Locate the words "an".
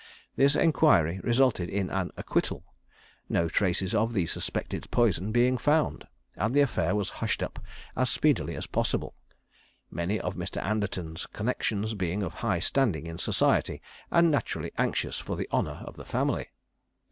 1.91-2.09